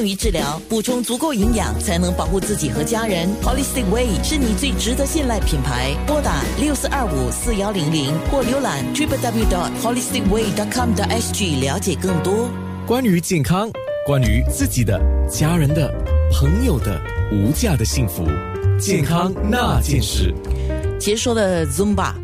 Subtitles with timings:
[0.00, 3.28] 等于治疗，补充足够营养才能保护自己和家人。
[3.42, 5.94] Holistic Way 是你最值得信赖品牌。
[6.06, 12.48] 拨打六四二五四幺零零或浏览 triple w dot holisticway dot com dot sg 了解更多。
[12.86, 13.70] 关于健康，
[14.06, 15.92] 关于自己的、家人的、
[16.32, 16.98] 朋友的
[17.30, 18.24] 无价的幸福，
[18.80, 20.34] 健康那件事。
[20.98, 22.14] 结束了 Zumba。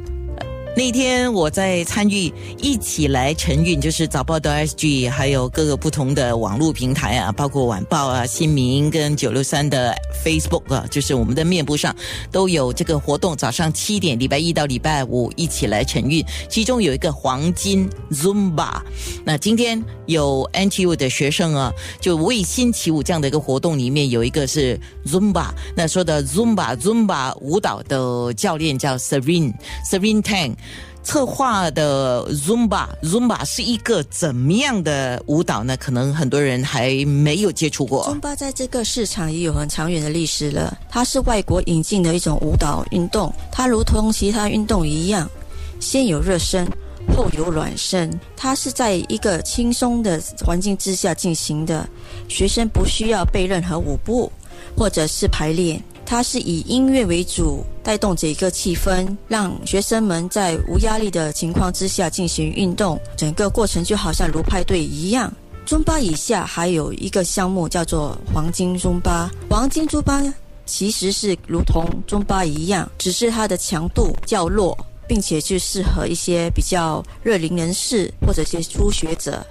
[0.76, 11.96] 那天我在参与一起来晨运，就是早报的 SG，还有各个不同的网络平台啊，包括晚报啊、新民跟九六三的 Facebook 啊，就是我们的面部上
[12.30, 13.34] 都有这个活动。
[13.34, 18.82] 早上七点，礼拜一到礼拜五一起来晨运，其中有一个黄金 Zumba。
[19.24, 25.48] 那今天有 NTU 的学生啊，就为新起舞这样的一个活动里面有一个是 Zumba。
[25.76, 29.52] 那说的 Zumba Zumba 舞蹈的教练叫 Serene
[29.88, 30.54] Serene Tang。
[31.02, 35.76] 策划的 Zumba Zumba 是一个怎么样的舞蹈呢？
[35.76, 38.04] 可能很多人还没有接触过。
[38.06, 40.76] Zumba 在这个市场也有很长远的历史了。
[40.90, 45.30] 它是外国引进的一种舞蹈运动，它如同其他运动一样，
[45.78, 46.68] 先有热身，
[47.14, 48.10] 后有卵生。
[48.36, 51.88] 它是在一个轻松的环境之下进行的，
[52.28, 54.30] 学生不需要背任何舞步
[54.76, 55.82] 或者是排练。
[56.04, 62.96] 它是以音乐为主，带动整个气氛，让学生们在无压力的情况之下进行运动。
[63.16, 65.32] 整个过程就好像如派对一样。
[65.64, 69.28] 中巴以下还有一个项目叫做黄金中巴。
[69.50, 70.22] 黄金中巴
[70.64, 79.44] 其实是如同中巴一样，只是它的强度较弱，并且就适合一些比较热龄人士或者一些初学者。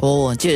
[0.00, 0.50] 哦，就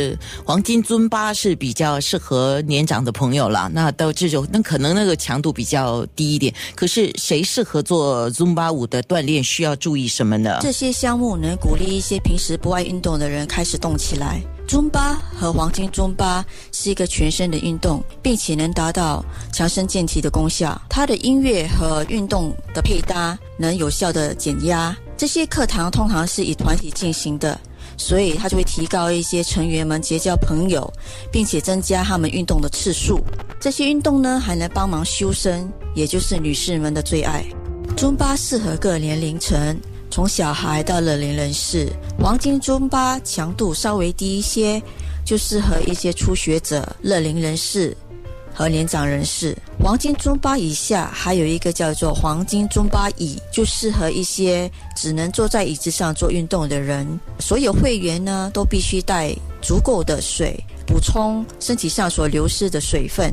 [0.45, 3.71] 黄金尊巴是比较适合年长的朋友了。
[3.73, 6.55] 那到这种，那可能那个强度比较低一点。
[6.75, 9.43] 可是谁适合做尊巴舞的锻炼？
[9.43, 10.59] 需要注意什么呢？
[10.61, 14.43] 这些项目能鼓励一些平时不爱运动的人开始动起来。
[14.71, 20.81] 尊巴和黄金尊巴是一个全身的运动，并且能达到强身健体的功效。
[20.89, 24.97] 它的音乐和运动的配搭能有效的减压。
[25.17, 27.61] 这些课堂通常是以团体进行的。
[27.97, 30.89] 所以，它就会提高一些成员们结交朋友，
[31.33, 33.19] 并且增加他们运动的次数。
[33.59, 37.45] 这些运动呢，还能帮忙修身，也就是女士们的最爱。
[37.97, 39.77] 中巴适合各年龄层，
[40.11, 41.89] 从小孩到老龄人士。
[42.19, 44.83] 黄金中巴强度稍微低一些，
[45.25, 47.97] 就适合一些初学者、乐龄人士。
[48.53, 57.07] 和年长人士，黄金中巴以下还有一个叫做黄金中巴椅，就适合一些只能坐在椅子上做运动的人。
[57.39, 63.33] 所有会员呢都必须带足够的水，补充身体上所流失的水分。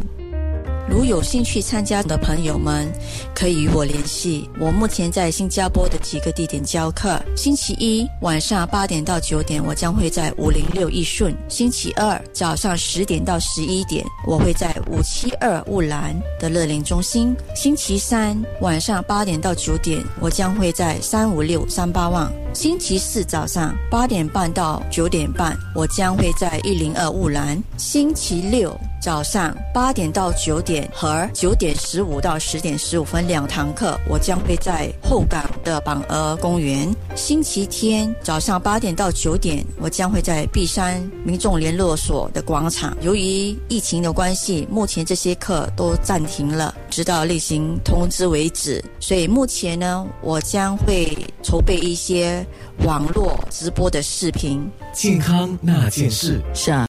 [0.89, 2.91] 如有兴趣参加的朋友们，
[3.35, 4.49] 可以与我联系。
[4.57, 7.21] 我目前在新加坡的几个地点教课。
[7.35, 28.73] 星期一晚上八点到九点，我将会在五零六易顺；星期二早上十点到十一点，我会在五七二雾兰的乐龄中心；星期三晚上八点到九点，我将会在三五六三八旺；星期四早上八点半到九点半，我将会在一零二雾兰；星期六。
[29.07, 36.93] 早上八点到九点和九点十五到十点十五分两堂课，我将会在后港的榜鹅公园。
[37.15, 42.97] 星期天早上八点到九点，我将会在碧山民众联络所的广场。
[42.99, 48.83] 由于疫情的关系，目前这些课都暂停了，直到例行通知为止。
[48.99, 52.45] 所以目前呢，我将会筹备一些
[52.83, 54.69] 网络直播的视频。
[54.93, 56.85] 健康那件事是啊。